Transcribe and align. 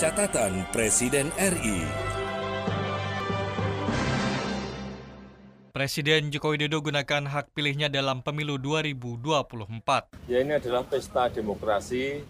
Catatan 0.00 0.64
Presiden 0.72 1.28
RI 1.36 1.84
Presiden 5.76 6.32
Joko 6.32 6.56
Widodo 6.56 6.80
gunakan 6.80 7.28
hak 7.28 7.52
pilihnya 7.52 7.92
dalam 7.92 8.24
pemilu 8.24 8.56
2024. 8.56 10.24
Ya 10.24 10.40
ini 10.40 10.56
adalah 10.56 10.88
pesta 10.88 11.28
demokrasi. 11.28 12.24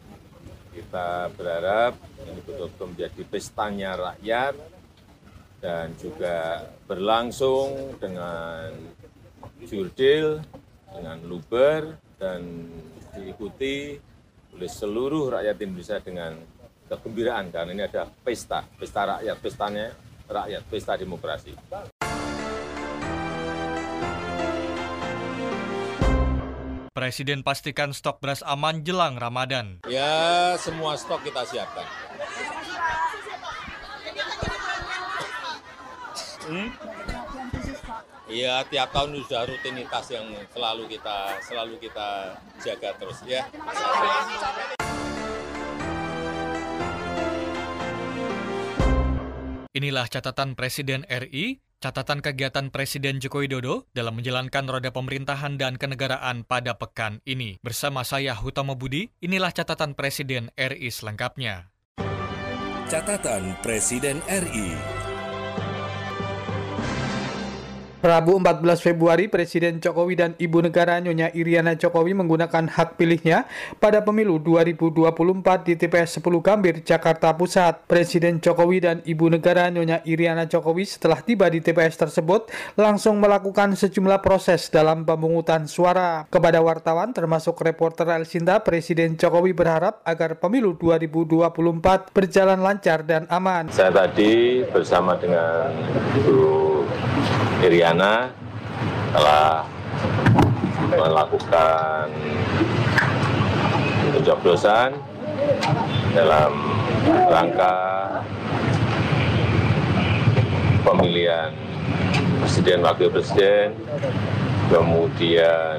Kita 0.75 1.31
berharap 1.39 1.95
ini 2.27 2.43
betul-betul 2.43 2.91
menjadi 2.91 3.23
pestanya 3.31 3.95
rakyat 3.95 4.59
dan 5.63 5.95
juga 5.95 6.67
berlangsung 6.91 7.95
dengan 8.03 8.75
jurdil, 9.63 10.43
dengan 10.91 11.23
luber, 11.23 11.95
dan 12.19 12.67
diikuti 13.15 13.95
oleh 14.59 14.67
seluruh 14.67 15.39
rakyat 15.39 15.55
Indonesia 15.63 16.03
dengan 16.03 16.35
kegembiraan 16.91 17.55
karena 17.55 17.71
ini 17.71 17.83
ada 17.87 18.11
pesta, 18.27 18.67
pesta 18.75 19.07
rakyat, 19.07 19.37
pestanya 19.39 19.95
rakyat, 20.27 20.63
pesta 20.67 20.99
demokrasi. 20.99 21.55
Presiden 26.91 27.47
pastikan 27.47 27.95
stok 27.95 28.19
beras 28.19 28.43
aman 28.43 28.83
jelang 28.83 29.15
Ramadan. 29.15 29.79
Ya, 29.87 30.59
semua 30.59 30.99
stok 30.99 31.23
kita 31.23 31.47
siapkan. 31.47 31.87
Hmm? 36.51 36.69
Iya, 38.27 38.67
tiap 38.67 38.91
tahun 38.91 39.23
sudah 39.27 39.47
rutinitas 39.47 40.07
yang 40.11 40.27
selalu 40.51 40.91
kita 40.91 41.39
selalu 41.47 41.75
kita 41.79 42.35
jaga 42.63 42.91
terus 42.99 43.19
ya. 43.27 43.43
Inilah 49.81 50.13
catatan 50.13 50.61
Presiden 50.61 51.09
RI, 51.09 51.65
catatan 51.81 52.21
kegiatan 52.21 52.69
Presiden 52.69 53.17
Joko 53.17 53.41
Widodo 53.41 53.89
dalam 53.97 54.21
menjalankan 54.21 54.69
roda 54.69 54.93
pemerintahan 54.93 55.57
dan 55.57 55.81
kenegaraan 55.81 56.45
pada 56.45 56.77
pekan 56.77 57.25
ini. 57.25 57.57
Bersama 57.65 58.05
saya 58.05 58.37
Hutama 58.37 58.77
Budi, 58.77 59.09
inilah 59.25 59.57
catatan 59.57 59.97
Presiden 59.97 60.53
RI 60.53 60.93
selengkapnya. 60.93 61.73
Catatan 62.93 63.57
Presiden 63.65 64.21
RI 64.29 65.00
Rabu 68.01 68.41
14 68.41 68.81
Februari, 68.81 69.29
Presiden 69.29 69.77
Jokowi 69.77 70.17
dan 70.17 70.33
Ibu 70.41 70.65
Negara 70.65 70.97
Nyonya 71.05 71.37
Iriana 71.37 71.77
Jokowi 71.77 72.17
menggunakan 72.17 72.73
hak 72.73 72.97
pilihnya 72.97 73.45
pada 73.77 74.01
pemilu 74.01 74.41
2024 74.41 75.69
di 75.69 75.77
TPS 75.77 76.17
10 76.25 76.41
Gambir, 76.41 76.81
Jakarta 76.81 77.37
Pusat. 77.37 77.85
Presiden 77.85 78.41
Jokowi 78.41 78.79
dan 78.81 78.97
Ibu 79.05 79.37
Negara 79.37 79.69
Nyonya 79.69 80.01
Iriana 80.09 80.49
Jokowi 80.49 80.89
setelah 80.89 81.21
tiba 81.21 81.45
di 81.53 81.61
TPS 81.61 82.01
tersebut 82.01 82.49
langsung 82.81 83.21
melakukan 83.21 83.77
sejumlah 83.77 84.25
proses 84.25 84.73
dalam 84.73 85.05
pemungutan 85.05 85.69
suara. 85.69 86.25
Kepada 86.33 86.65
wartawan 86.65 87.13
termasuk 87.13 87.61
reporter 87.61 88.09
Elsinta, 88.17 88.65
Presiden 88.65 89.21
Jokowi 89.21 89.53
berharap 89.53 90.01
agar 90.09 90.41
pemilu 90.41 90.73
2024 90.73 92.17
berjalan 92.17 92.65
lancar 92.65 93.05
dan 93.05 93.29
aman. 93.29 93.69
Saya 93.69 93.93
tadi 93.93 94.65
bersama 94.73 95.21
dengan 95.21 95.69
Bu 96.25 96.70
Iriana 97.65 98.31
telah 99.11 99.67
melakukan 100.91 102.07
pencoblosan 104.15 104.91
dalam 106.15 106.53
rangka 107.31 107.77
pemilihan 110.83 111.53
presiden 112.43 112.83
wakil 112.83 113.09
presiden 113.13 113.77
kemudian 114.71 115.79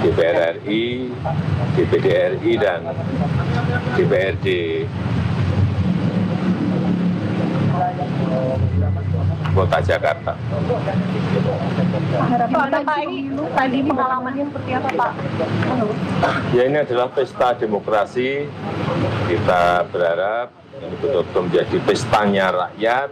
DPR 0.00 0.56
RI, 0.64 1.12
DPD 1.76 2.06
RI 2.40 2.52
dan 2.56 2.80
DPRD 3.96 4.46
Kota 9.54 9.78
Jakarta. 9.78 10.34
Harapan 12.14 12.82
Pak 12.82 12.98
ini 13.06 13.30
tadi 13.54 13.78
pengalamannya 13.86 14.44
seperti 14.50 14.70
apa 14.74 14.88
Pak? 14.98 15.12
Ya 16.50 16.62
ini 16.66 16.78
adalah 16.82 17.06
pesta 17.14 17.54
demokrasi. 17.54 18.50
Kita 19.30 19.86
berharap 19.94 20.50
ini 20.82 20.94
betul-betul 20.98 21.42
menjadi 21.46 21.76
pestanya 21.86 22.46
rakyat 22.50 23.08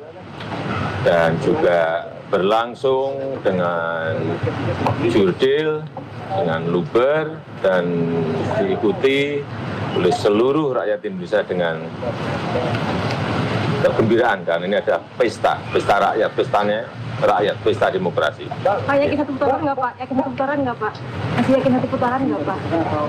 dan 1.06 1.38
juga 1.38 2.10
berlangsung 2.32 3.38
dengan 3.44 4.18
jurdil, 5.06 5.84
dengan 6.32 6.60
luber, 6.66 7.38
dan 7.62 7.84
diikuti 8.58 9.44
oleh 9.92 10.12
seluruh 10.12 10.72
rakyat 10.72 11.04
Indonesia 11.04 11.44
dengan 11.44 11.84
kegembiraan 13.90 14.38
karena 14.46 14.64
ini 14.68 14.76
ada 14.78 15.02
pesta, 15.18 15.58
pesta 15.74 15.94
rakyat, 15.98 16.30
pestanya 16.38 16.78
rakyat, 17.22 17.56
pesta 17.62 17.86
demokrasi. 17.90 18.46
Pak 18.62 18.96
yakin 18.98 19.16
satu 19.22 19.32
putaran 19.34 19.58
nggak 19.62 19.76
Pak? 19.78 19.92
Yakin 19.98 20.14
satu 20.14 20.30
putaran 20.30 20.58
nggak 20.62 20.76
Pak? 20.78 20.92
Masih 21.38 21.52
yakin 21.58 21.70
satu 21.74 21.88
putaran 21.90 22.20
nggak 22.26 22.42
Pak? 22.46 22.58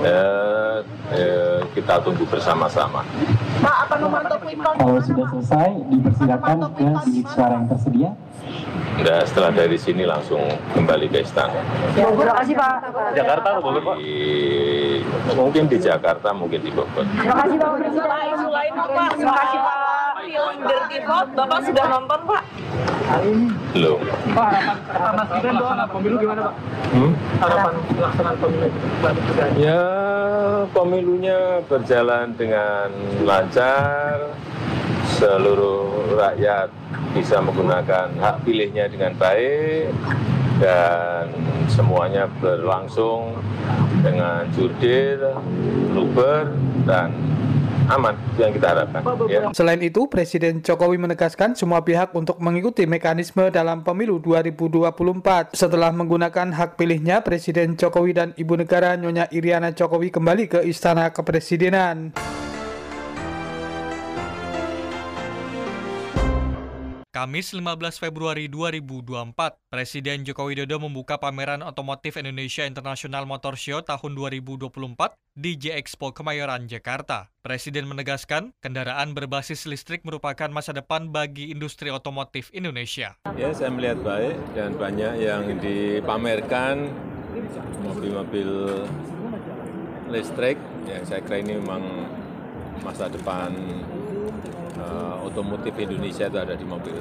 Eh, 0.04 0.78
eh, 1.14 1.58
kita 1.74 1.94
tunggu 2.02 2.24
bersama-sama. 2.26 3.00
Pak 3.62 3.98
memantau 3.98 4.36
quick 4.42 4.58
count 4.60 4.76
Kalau 4.76 5.00
sudah 5.00 5.26
selesai, 5.32 5.70
dipersilakan 5.88 6.56
ke 6.76 6.86
bilik 7.08 7.26
suara 7.32 7.54
yang 7.56 7.66
tersedia. 7.70 8.10
Nah, 8.94 9.20
setelah 9.26 9.50
dari 9.50 9.74
sini 9.74 10.06
langsung 10.06 10.40
kembali 10.70 11.10
ke 11.10 11.26
istana. 11.26 11.58
Terima 11.98 12.34
kasih 12.38 12.54
Pak. 12.54 12.74
Jakarta 13.18 13.46
atau 13.58 13.62
Bogor, 13.66 13.82
Pak? 13.82 13.96
Di, 13.98 14.14
mungkin 15.34 15.62
di 15.66 15.78
Jakarta, 15.82 16.28
mungkin 16.30 16.62
di 16.62 16.70
Bogor. 16.70 17.02
Terima 17.02 17.36
kasih 17.42 17.56
Pak. 17.58 17.70
Isu 17.90 18.48
lain 18.54 18.72
Pak, 18.78 18.86
terima 19.18 19.34
kasih 19.34 19.58
Pak. 19.58 19.83
Film 20.34 20.66
Dirty 20.66 20.98
Vote, 21.06 21.30
Bapak 21.38 21.58
sudah 21.62 21.86
nonton 21.94 22.20
Pak? 22.26 22.42
Belum. 23.70 23.98
Pak, 24.34 24.50
harapan 24.90 25.26
Gibran 25.30 25.54
doang 25.62 25.78
pemilu 25.94 26.16
gimana 26.18 26.40
Pak? 26.50 26.54
Hmm? 26.90 27.12
Harapan 27.38 27.72
pelaksanaan 27.94 28.36
pemilu 28.42 28.66
Ya, 29.54 29.82
pemilunya 30.74 31.38
berjalan 31.70 32.34
dengan 32.34 32.90
lancar, 33.22 34.34
seluruh 35.14 36.18
rakyat 36.18 36.66
bisa 37.14 37.38
menggunakan 37.38 38.10
hak 38.18 38.42
pilihnya 38.42 38.90
dengan 38.90 39.14
baik, 39.14 39.94
dan 40.58 41.30
semuanya 41.70 42.26
berlangsung 42.42 43.38
dengan 44.02 44.50
jurdil, 44.50 45.38
luber, 45.94 46.50
dan 46.82 47.14
aman 47.88 48.14
yang 48.40 48.50
kita 48.52 48.66
harapkan. 48.72 49.00
Ya. 49.28 49.50
Selain 49.52 49.80
itu, 49.84 50.06
Presiden 50.08 50.60
Jokowi 50.64 50.96
menegaskan 51.00 51.56
semua 51.56 51.84
pihak 51.84 52.12
untuk 52.16 52.40
mengikuti 52.40 52.88
mekanisme 52.88 53.48
dalam 53.52 53.84
pemilu 53.84 54.18
2024. 54.20 55.52
Setelah 55.54 55.92
menggunakan 55.92 56.52
hak 56.54 56.76
pilihnya, 56.80 57.20
Presiden 57.22 57.76
Jokowi 57.76 58.12
dan 58.16 58.28
Ibu 58.34 58.64
Negara 58.64 58.96
Nyonya 58.96 59.28
Iriana 59.30 59.72
Jokowi 59.72 60.10
kembali 60.10 60.44
ke 60.50 60.58
Istana 60.64 61.12
Kepresidenan. 61.12 62.33
Kamis 67.24 67.56
15 67.56 68.04
Februari 68.04 68.52
2024, 68.52 69.56
Presiden 69.72 70.28
Joko 70.28 70.44
Widodo 70.44 70.76
membuka 70.76 71.16
pameran 71.16 71.64
otomotif 71.64 72.20
Indonesia 72.20 72.68
International 72.68 73.24
Motor 73.24 73.56
Show 73.56 73.80
tahun 73.80 74.12
2024 74.12 74.68
di 75.32 75.56
J-Expo 75.56 76.12
Kemayoran, 76.12 76.68
Jakarta. 76.68 77.32
Presiden 77.40 77.88
menegaskan, 77.88 78.52
kendaraan 78.60 79.16
berbasis 79.16 79.64
listrik 79.64 80.04
merupakan 80.04 80.52
masa 80.52 80.76
depan 80.76 81.16
bagi 81.16 81.48
industri 81.48 81.88
otomotif 81.88 82.52
Indonesia. 82.52 83.16
Ya, 83.40 83.56
saya 83.56 83.72
melihat 83.72 84.04
baik 84.04 84.36
dan 84.52 84.76
banyak 84.76 85.24
yang 85.24 85.48
dipamerkan 85.64 86.92
mobil-mobil 87.88 88.84
listrik. 90.12 90.60
Ya, 90.84 91.00
saya 91.08 91.24
kira 91.24 91.40
ini 91.40 91.56
memang 91.56 92.04
masa 92.84 93.08
depan 93.08 93.56
uh, 94.84 95.16
otomotif 95.24 95.72
Indonesia 95.76 96.28
itu 96.28 96.38
ada 96.38 96.54
di 96.54 96.66
mobil 96.66 96.96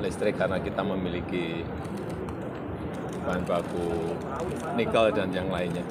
listrik 0.00 0.34
karena 0.36 0.58
kita 0.58 0.82
memiliki 0.82 1.62
bahan 3.22 3.44
baku 3.44 4.16
nikel 4.74 5.12
dan 5.12 5.28
yang 5.30 5.48
lainnya. 5.52 5.84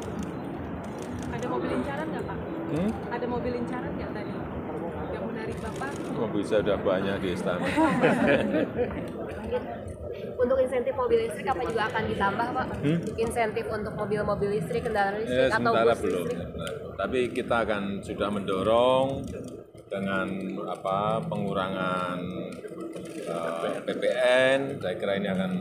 Ada 1.30 1.46
mobil 1.48 1.70
incaran 1.72 2.06
nggak 2.10 2.24
Pak? 2.26 2.38
Hmm? 2.70 2.90
Ada 3.14 3.26
mobil 3.30 3.54
incaran 3.56 3.92
nggak 3.96 4.12
tadi? 4.12 4.34
Yang 5.10 5.24
menarik 5.30 5.58
Bapak? 5.62 5.90
Mobil 6.20 6.44
saya 6.44 6.60
sudah 6.66 6.78
banyak 6.82 7.16
di 7.22 7.30
istana. 7.34 7.68
Untuk 10.40 10.58
insentif 10.60 10.94
mobil 10.96 11.20
listrik 11.28 11.48
apa 11.48 11.62
juga 11.68 11.84
akan 11.92 12.04
ditambah 12.12 12.48
Pak? 12.56 12.68
Hmm? 12.80 13.00
Insentif 13.20 13.66
untuk 13.68 13.94
mobil-mobil 13.96 14.50
listrik, 14.56 14.88
kendaraan 14.88 15.20
listrik 15.20 15.36
Ya, 15.36 15.52
atau 15.52 15.60
sementara 15.60 15.92
bus 15.92 16.00
belum. 16.00 16.26
listrik? 16.28 16.48
Tapi 16.96 17.20
kita 17.32 17.56
akan 17.68 17.84
sudah 18.04 18.30
mendorong 18.32 19.08
dengan 19.90 20.30
apa 20.70 21.20
pengurangan 21.26 22.20
uh, 23.26 23.82
PPN, 23.84 24.78
saya 24.78 24.96
kira 24.96 25.18
ini 25.18 25.28
akan 25.28 25.52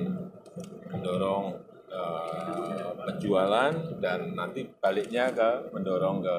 mendorong 0.93 1.57
uh, 1.89 2.93
penjualan 3.09 3.73
dan 3.99 4.37
nanti 4.37 4.69
baliknya 4.69 5.33
ke 5.33 5.73
mendorong 5.73 6.21
ke 6.21 6.37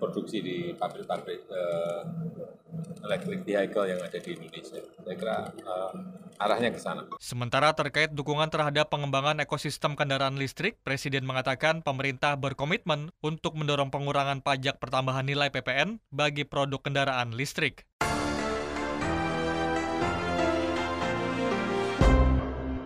produksi 0.00 0.40
di 0.40 0.58
pabrik-pabrik 0.72 1.44
uh, 1.52 2.02
electric 3.04 3.44
vehicle 3.44 3.84
yang 3.84 4.00
ada 4.00 4.16
di 4.16 4.32
Indonesia. 4.32 4.80
Saya 4.80 5.16
kira 5.16 5.38
uh, 5.68 5.92
arahnya 6.40 6.72
ke 6.72 6.80
sana. 6.80 7.04
Sementara 7.20 7.76
terkait 7.76 8.10
dukungan 8.16 8.48
terhadap 8.48 8.88
pengembangan 8.88 9.38
ekosistem 9.44 9.92
kendaraan 9.92 10.40
listrik, 10.40 10.80
Presiden 10.80 11.28
mengatakan 11.28 11.84
pemerintah 11.84 12.40
berkomitmen 12.40 13.12
untuk 13.20 13.60
mendorong 13.60 13.92
pengurangan 13.92 14.40
pajak 14.40 14.80
pertambahan 14.80 15.28
nilai 15.28 15.52
PPN 15.52 16.00
bagi 16.08 16.48
produk 16.48 16.80
kendaraan 16.80 17.36
listrik. 17.36 17.84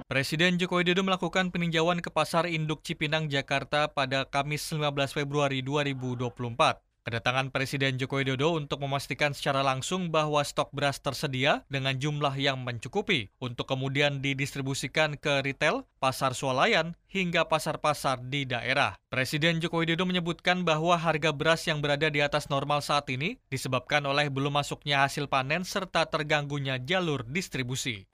Presiden 0.05 0.61
Joko 0.61 0.79
Widodo 0.79 1.01
melakukan 1.01 1.49
peninjauan 1.49 1.99
ke 1.99 2.12
Pasar 2.12 2.47
Induk 2.47 2.85
Cipinang, 2.85 3.27
Jakarta 3.33 3.89
pada 3.89 4.29
Kamis 4.29 4.62
19 4.69 4.93
Februari 5.11 5.65
2024. 5.65 6.94
Kedatangan 7.05 7.53
Presiden 7.53 8.01
Joko 8.01 8.17
Widodo 8.17 8.56
untuk 8.56 8.81
memastikan 8.81 9.37
secara 9.37 9.61
langsung 9.61 10.09
bahwa 10.09 10.41
stok 10.41 10.73
beras 10.73 11.05
tersedia 11.05 11.61
dengan 11.69 11.93
jumlah 12.01 12.33
yang 12.41 12.65
mencukupi 12.65 13.29
untuk 13.45 13.69
kemudian 13.69 14.25
didistribusikan 14.25 15.21
ke 15.21 15.45
retail, 15.45 15.85
pasar 16.01 16.33
swalayan, 16.33 16.97
hingga 17.12 17.45
pasar-pasar 17.45 18.25
di 18.25 18.49
daerah. 18.49 18.97
Presiden 19.12 19.61
Joko 19.61 19.85
Widodo 19.85 20.09
menyebutkan 20.09 20.65
bahwa 20.65 20.97
harga 20.97 21.29
beras 21.37 21.69
yang 21.69 21.85
berada 21.85 22.09
di 22.09 22.25
atas 22.25 22.49
normal 22.49 22.81
saat 22.81 23.05
ini 23.12 23.37
disebabkan 23.53 24.01
oleh 24.09 24.33
belum 24.33 24.56
masuknya 24.56 25.05
hasil 25.05 25.29
panen 25.29 25.69
serta 25.69 26.09
terganggunya 26.09 26.81
jalur 26.81 27.21
distribusi. 27.29 28.09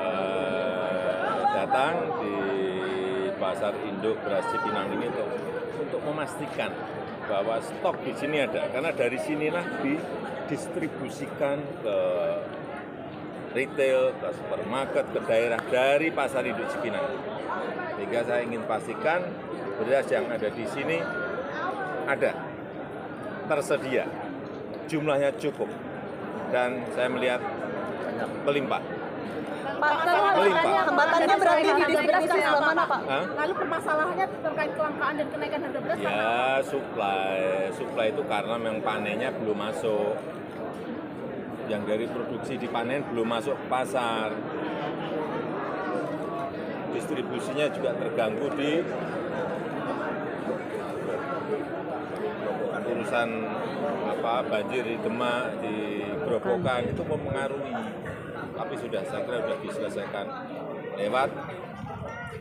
datang 1.55 1.95
di 2.19 2.35
pasar 3.39 3.71
induk 3.87 4.19
beras 4.27 4.43
Cipinang 4.51 4.91
ini 4.99 5.07
untuk, 5.15 5.29
untuk 5.79 6.01
memastikan 6.03 6.75
bahwa 7.31 7.63
stok 7.63 8.03
di 8.03 8.13
sini 8.19 8.43
ada 8.43 8.67
karena 8.75 8.91
dari 8.91 9.15
sinilah 9.23 9.63
didistribusikan 9.87 11.63
ke 11.79 11.97
retail, 13.55 14.15
ke 14.19 14.29
supermarket, 14.35 15.07
ke 15.15 15.21
daerah 15.27 15.63
dari 15.71 16.11
pasar 16.11 16.43
induk 16.43 16.67
Cipinang. 16.75 17.07
Sehingga 17.95 18.21
saya 18.27 18.43
ingin 18.43 18.63
pastikan 18.67 19.23
beras 19.79 20.07
yang 20.11 20.27
ada 20.27 20.49
di 20.51 20.67
sini 20.67 20.99
ada, 22.11 22.35
tersedia, 23.47 24.07
jumlahnya 24.91 25.31
cukup, 25.39 25.71
dan 26.51 26.83
saya 26.95 27.07
melihat 27.11 27.43
melimpah. 28.43 29.00
Pak, 29.81 29.93
hambatannya 30.93 31.37
berarti 31.41 31.69
di 31.73 31.83
distribusi 31.89 32.39
sebelah 32.45 32.63
mana, 32.63 32.85
Pak? 32.85 33.01
Hah? 33.09 33.25
Lalu 33.33 33.53
permasalahannya 33.57 34.27
terkait 34.45 34.73
kelangkaan 34.77 35.15
dan 35.17 35.27
kenaikan 35.33 35.61
harga 35.65 35.79
beras 35.81 35.97
Ya, 36.01 36.61
supply. 36.61 37.39
Supply 37.73 38.07
itu 38.13 38.23
karena 38.29 38.57
memang 38.61 38.81
panennya 38.85 39.31
belum 39.41 39.57
masuk. 39.57 40.15
Yang 41.73 41.83
dari 41.87 42.07
produksi 42.11 42.55
dipanen 42.61 43.01
belum 43.09 43.27
masuk 43.31 43.57
ke 43.57 43.67
pasar. 43.73 44.37
Distribusinya 46.93 47.67
juga 47.73 47.91
terganggu 47.97 48.47
di 48.59 48.73
urusan 52.91 53.29
apa 54.13 54.45
banjir 54.45 54.83
di 54.85 54.97
Demak, 55.01 55.63
di 55.63 56.05
Grobogan 56.27 56.91
itu 56.91 57.03
mempengaruhi. 57.07 58.00
Tapi 58.61 58.75
sudah 58.77 59.03
saya 59.09 59.25
kira 59.25 59.39
sudah 59.41 59.59
diselesaikan 59.65 60.27
lewat 61.01 61.31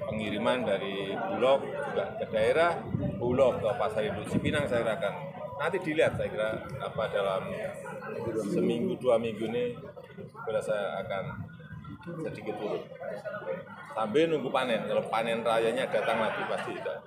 pengiriman 0.03 0.67
dari 0.67 1.15
Bulog 1.15 1.63
juga 1.63 2.05
ke 2.19 2.25
daerah, 2.27 2.75
Bulog 3.15 3.63
ke 3.63 3.69
Pasar 3.79 4.03
Induk 4.03 4.27
Cipinang 4.27 4.67
saya 4.67 4.83
kira 4.83 4.95
akan 4.99 5.13
nanti 5.59 5.77
dilihat 5.79 6.19
saya 6.19 6.27
kira 6.27 6.49
apa 6.83 7.03
dalam 7.11 7.47
seminggu 8.51 8.99
dua 8.99 9.15
minggu 9.15 9.47
ini 9.47 9.75
kira 10.43 10.59
saya 10.59 11.03
akan 11.03 11.23
sedikit 12.27 12.55
turun 12.59 12.83
sambil 13.91 14.23
nunggu 14.31 14.47
panen 14.47 14.87
kalau 14.87 15.03
panen 15.11 15.43
rayanya 15.43 15.83
datang 15.91 16.19
lagi 16.23 16.41
pasti 16.47 16.71
tidak. 16.79 16.99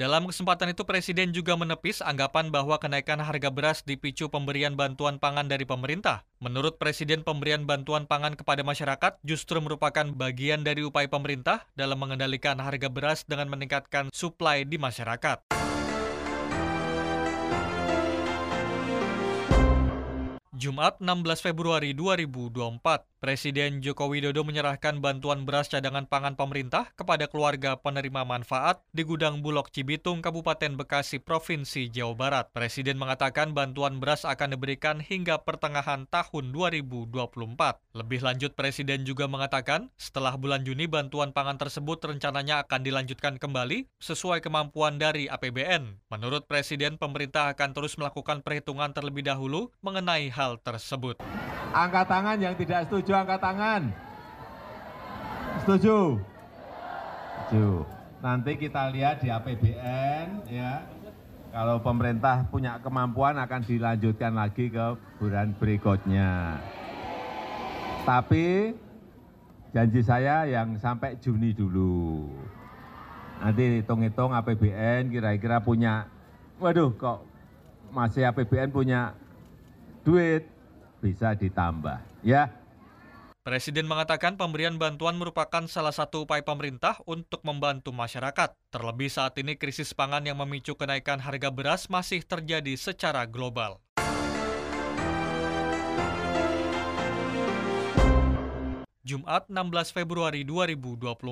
Dalam 0.00 0.24
kesempatan 0.24 0.72
itu, 0.72 0.88
Presiden 0.88 1.36
juga 1.36 1.60
menepis 1.60 2.00
anggapan 2.00 2.48
bahwa 2.48 2.80
kenaikan 2.80 3.20
harga 3.20 3.52
beras 3.52 3.84
dipicu 3.84 4.32
pemberian 4.32 4.72
bantuan 4.72 5.20
pangan 5.20 5.44
dari 5.44 5.68
pemerintah. 5.68 6.24
Menurut 6.40 6.80
Presiden, 6.80 7.20
pemberian 7.20 7.68
bantuan 7.68 8.08
pangan 8.08 8.32
kepada 8.32 8.64
masyarakat 8.64 9.20
justru 9.28 9.60
merupakan 9.60 10.08
bagian 10.16 10.64
dari 10.64 10.80
upaya 10.88 11.04
pemerintah 11.04 11.68
dalam 11.76 12.00
mengendalikan 12.00 12.56
harga 12.64 12.88
beras 12.88 13.28
dengan 13.28 13.52
meningkatkan 13.52 14.08
suplai 14.08 14.64
di 14.64 14.80
masyarakat. 14.80 15.69
Jumat 20.60 21.00
16 21.00 21.40
Februari 21.40 21.96
2024, 21.96 23.08
Presiden 23.16 23.80
Joko 23.80 24.12
Widodo 24.12 24.44
menyerahkan 24.44 25.00
bantuan 25.00 25.48
beras 25.48 25.72
cadangan 25.72 26.04
pangan 26.04 26.36
pemerintah 26.36 26.92
kepada 27.00 27.28
keluarga 27.32 27.80
penerima 27.80 28.28
manfaat 28.28 28.84
di 28.92 29.00
gudang 29.00 29.40
Bulog 29.40 29.72
Cibitung, 29.72 30.20
Kabupaten 30.20 30.76
Bekasi, 30.76 31.16
Provinsi 31.16 31.88
Jawa 31.88 32.12
Barat. 32.12 32.46
Presiden 32.52 33.00
mengatakan 33.00 33.56
bantuan 33.56 34.04
beras 34.04 34.28
akan 34.28 34.52
diberikan 34.52 35.00
hingga 35.00 35.40
pertengahan 35.40 36.04
tahun 36.12 36.52
2024. 36.52 37.80
Lebih 37.96 38.20
lanjut, 38.20 38.52
Presiden 38.52 39.08
juga 39.08 39.32
mengatakan 39.32 39.88
setelah 39.96 40.36
bulan 40.36 40.60
Juni 40.60 40.84
bantuan 40.84 41.32
pangan 41.32 41.56
tersebut 41.56 42.04
rencananya 42.04 42.68
akan 42.68 42.84
dilanjutkan 42.84 43.40
kembali 43.40 43.88
sesuai 43.96 44.44
kemampuan 44.44 45.00
dari 45.00 45.24
APBN. 45.24 46.12
Menurut 46.12 46.44
Presiden, 46.44 47.00
pemerintah 47.00 47.48
akan 47.56 47.72
terus 47.72 47.96
melakukan 47.96 48.44
perhitungan 48.44 48.92
terlebih 48.92 49.24
dahulu 49.24 49.72
mengenai 49.80 50.28
hal 50.32 50.49
tersebut. 50.58 51.22
Angkat 51.70 52.06
tangan 52.10 52.38
yang 52.42 52.54
tidak 52.58 52.90
setuju, 52.90 53.22
angkat 53.22 53.38
tangan. 53.38 53.82
Setuju? 55.62 56.18
Setuju. 57.46 57.86
Nanti 58.20 58.52
kita 58.58 58.90
lihat 58.90 59.22
di 59.22 59.28
APBN 59.30 60.26
ya. 60.50 60.82
Kalau 61.50 61.82
pemerintah 61.82 62.46
punya 62.46 62.78
kemampuan 62.78 63.34
akan 63.34 63.66
dilanjutkan 63.66 64.38
lagi 64.38 64.70
ke 64.70 64.86
bulan 65.18 65.50
berikutnya. 65.58 66.62
Tapi 68.06 68.70
janji 69.74 70.00
saya 70.02 70.46
yang 70.46 70.78
sampai 70.78 71.18
Juni 71.18 71.50
dulu. 71.50 72.30
Nanti 73.42 73.82
hitung-hitung 73.82 74.30
APBN 74.30 75.10
kira-kira 75.10 75.58
punya, 75.58 76.06
waduh 76.60 76.92
kok 76.94 77.24
masih 77.90 78.28
APBN 78.30 78.70
punya 78.70 79.16
duit 80.04 80.48
bisa 81.00 81.32
ditambah 81.36 82.00
ya. 82.24 82.48
Presiden 83.40 83.88
mengatakan 83.88 84.36
pemberian 84.36 84.76
bantuan 84.76 85.16
merupakan 85.16 85.64
salah 85.64 85.96
satu 85.96 86.28
upaya 86.28 86.44
pemerintah 86.44 87.00
untuk 87.08 87.40
membantu 87.40 87.88
masyarakat. 87.88 88.52
Terlebih 88.68 89.08
saat 89.08 89.32
ini 89.40 89.56
krisis 89.56 89.96
pangan 89.96 90.20
yang 90.28 90.36
memicu 90.36 90.76
kenaikan 90.76 91.16
harga 91.16 91.48
beras 91.48 91.88
masih 91.88 92.20
terjadi 92.20 92.76
secara 92.76 93.24
global. 93.24 93.80
Jumat 99.00 99.48
16 99.48 99.96
Februari 99.96 100.44
2024, 100.44 101.24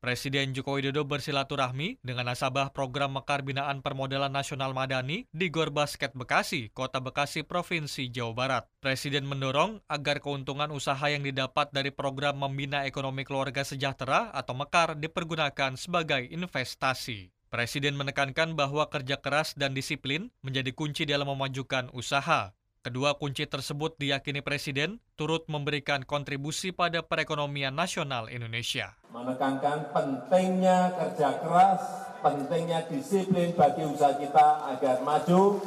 Presiden 0.00 0.56
Joko 0.56 0.80
Widodo 0.80 1.04
bersilaturahmi 1.04 2.00
dengan 2.00 2.32
nasabah 2.32 2.72
program 2.72 3.12
Mekar 3.12 3.44
Binaan 3.44 3.84
Permodalan 3.84 4.32
Nasional 4.32 4.72
Madani 4.72 5.28
di 5.28 5.52
Gor 5.52 5.68
Basket 5.68 6.16
Bekasi, 6.16 6.72
Kota 6.72 6.96
Bekasi, 6.96 7.44
Provinsi 7.44 8.08
Jawa 8.08 8.32
Barat. 8.32 8.64
Presiden 8.80 9.28
mendorong 9.28 9.84
agar 9.84 10.24
keuntungan 10.24 10.72
usaha 10.72 11.12
yang 11.12 11.20
didapat 11.20 11.68
dari 11.76 11.92
program 11.92 12.40
Membina 12.40 12.88
Ekonomi 12.88 13.28
Keluarga 13.28 13.68
Sejahtera 13.68 14.32
atau 14.32 14.56
Mekar 14.56 14.96
dipergunakan 14.96 15.76
sebagai 15.76 16.24
investasi. 16.24 17.28
Presiden 17.50 17.98
menekankan 17.98 18.54
bahwa 18.54 18.86
kerja 18.86 19.18
keras 19.18 19.58
dan 19.58 19.74
disiplin 19.74 20.30
menjadi 20.40 20.70
kunci 20.70 21.02
dalam 21.02 21.28
memajukan 21.34 21.90
usaha. 21.90 22.54
Kedua 22.80 23.12
kunci 23.12 23.44
tersebut 23.44 24.00
diyakini 24.00 24.40
Presiden 24.40 25.04
turut 25.12 25.44
memberikan 25.52 26.00
kontribusi 26.00 26.72
pada 26.72 27.04
perekonomian 27.04 27.76
nasional 27.76 28.32
Indonesia. 28.32 28.96
Menekankan 29.12 29.92
pentingnya 29.92 30.88
kerja 30.96 31.44
keras, 31.44 31.80
pentingnya 32.24 32.88
disiplin 32.88 33.52
bagi 33.52 33.84
usaha 33.84 34.16
kita 34.16 34.72
agar 34.72 35.04
maju, 35.04 35.60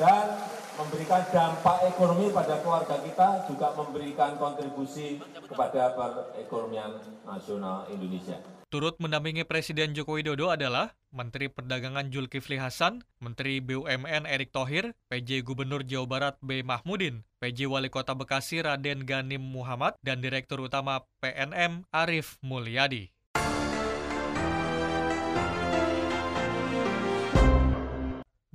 dan 0.00 0.40
memberikan 0.80 1.28
dampak 1.28 1.92
ekonomi 1.92 2.32
pada 2.32 2.56
keluarga 2.64 2.96
kita, 3.04 3.44
juga 3.44 3.76
memberikan 3.76 4.40
kontribusi 4.40 5.20
kepada 5.44 5.92
perekonomian 5.92 7.04
nasional 7.28 7.84
Indonesia. 7.92 8.59
Turut 8.70 9.02
mendampingi 9.02 9.42
Presiden 9.42 9.98
Joko 9.98 10.14
Widodo 10.14 10.46
adalah 10.46 10.94
Menteri 11.10 11.50
Perdagangan 11.50 12.06
Zulkifli 12.06 12.54
Hasan, 12.54 13.02
Menteri 13.18 13.58
BUMN 13.58 14.30
Erick 14.30 14.54
Thohir, 14.54 14.94
PJ 15.10 15.42
Gubernur 15.42 15.82
Jawa 15.82 16.06
Barat 16.06 16.36
B. 16.38 16.62
Mahmudin, 16.62 17.26
PJ 17.42 17.66
Wali 17.66 17.90
Kota 17.90 18.14
Bekasi 18.14 18.62
Raden 18.62 19.10
Ganim 19.10 19.42
Muhammad, 19.42 19.98
dan 20.06 20.22
Direktur 20.22 20.62
Utama 20.62 21.02
PNM 21.18 21.82
Arif 21.90 22.38
Mulyadi. 22.46 23.10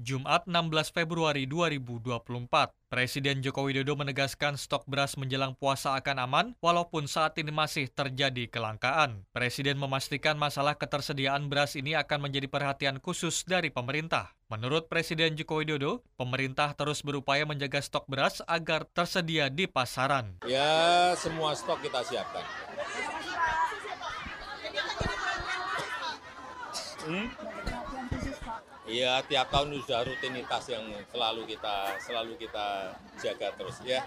Jumat 0.06 0.46
16 0.46 0.94
Februari 0.94 1.50
2024, 1.50 2.30
Presiden 2.94 3.42
Joko 3.42 3.66
Widodo 3.66 3.98
menegaskan 3.98 4.54
stok 4.54 4.86
beras 4.86 5.18
menjelang 5.18 5.58
puasa 5.58 5.98
akan 5.98 6.22
aman 6.22 6.48
walaupun 6.62 7.10
saat 7.10 7.34
ini 7.42 7.50
masih 7.50 7.90
terjadi 7.90 8.46
kelangkaan. 8.46 9.26
Presiden 9.34 9.82
memastikan 9.82 10.38
masalah 10.38 10.78
ketersediaan 10.78 11.50
beras 11.50 11.74
ini 11.74 11.98
akan 11.98 12.30
menjadi 12.30 12.46
perhatian 12.46 13.02
khusus 13.02 13.50
dari 13.50 13.74
pemerintah. 13.74 14.30
Menurut 14.46 14.94
Presiden 14.94 15.34
Joko 15.34 15.66
Widodo, 15.66 16.06
pemerintah 16.22 16.78
terus 16.78 17.02
berupaya 17.02 17.42
menjaga 17.50 17.82
stok 17.82 18.06
beras 18.06 18.46
agar 18.46 18.86
tersedia 18.86 19.50
di 19.50 19.66
pasaran. 19.66 20.38
Ya, 20.46 21.18
semua 21.18 21.58
stok 21.58 21.82
kita 21.82 22.06
siapkan. 22.06 22.46
Hmm? 27.10 27.55
Iya, 28.86 29.26
tiap 29.26 29.50
tahun 29.50 29.82
sudah 29.82 30.06
rutinitas 30.06 30.70
yang 30.70 30.86
selalu 31.10 31.58
kita 31.58 31.76
selalu 32.06 32.34
kita 32.38 32.94
jaga 33.18 33.50
terus 33.58 33.82
ya. 33.82 34.06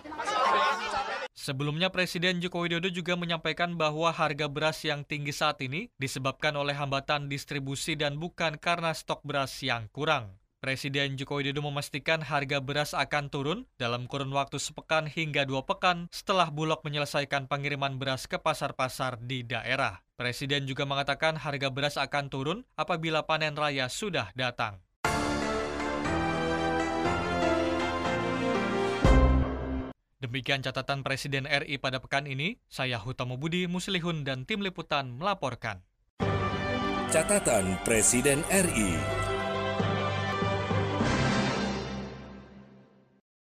Sebelumnya 1.35 1.90
Presiden 1.90 2.38
Joko 2.38 2.62
Widodo 2.62 2.87
juga 2.87 3.18
menyampaikan 3.18 3.75
bahwa 3.75 4.14
harga 4.14 4.47
beras 4.47 4.78
yang 4.87 5.02
tinggi 5.02 5.35
saat 5.35 5.58
ini 5.66 5.90
disebabkan 5.99 6.54
oleh 6.54 6.78
hambatan 6.78 7.26
distribusi 7.26 7.99
dan 7.99 8.23
bukan 8.23 8.54
karena 8.54 8.94
stok 8.94 9.26
beras 9.26 9.58
yang 9.66 9.90
kurang. 9.90 10.38
Presiden 10.59 11.15
Joko 11.15 11.38
Widodo 11.38 11.62
memastikan 11.62 12.19
harga 12.19 12.59
beras 12.59 12.91
akan 12.91 13.31
turun 13.31 13.71
dalam 13.79 14.11
kurun 14.11 14.35
waktu 14.35 14.59
sepekan 14.59 15.07
hingga 15.07 15.47
dua 15.47 15.62
pekan 15.62 16.11
setelah 16.11 16.50
Bulog 16.50 16.83
menyelesaikan 16.83 17.47
pengiriman 17.47 17.95
beras 17.95 18.27
ke 18.27 18.43
pasar-pasar 18.43 19.23
di 19.23 19.47
daerah. 19.47 20.03
Presiden 20.19 20.67
juga 20.67 20.83
mengatakan 20.83 21.38
harga 21.38 21.71
beras 21.71 21.95
akan 21.95 22.27
turun 22.27 22.59
apabila 22.75 23.23
panen 23.23 23.55
raya 23.55 23.87
sudah 23.87 24.35
datang. 24.35 24.83
Demikian 30.19 30.67
catatan 30.67 31.07
Presiden 31.07 31.47
RI 31.47 31.79
pada 31.79 32.03
pekan 32.03 32.27
ini, 32.27 32.59
saya 32.67 32.99
Hutama 32.99 33.38
Budi 33.38 33.71
Muslihun 33.71 34.27
dan 34.27 34.43
tim 34.43 34.59
liputan 34.59 35.15
melaporkan. 35.23 35.87
Catatan 37.15 37.79
Presiden 37.87 38.43
RI 38.50 39.27